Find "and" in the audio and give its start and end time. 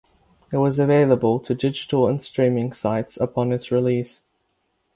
2.07-2.19